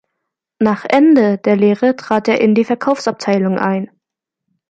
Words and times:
Nach 0.57 0.83
Ende 0.85 1.37
der 1.37 1.55
Lehre 1.55 1.95
trat 1.95 2.27
er 2.27 2.41
in 2.41 2.55
die 2.55 2.65
Verkaufsabteilung 2.65 3.59
ein. 3.59 3.91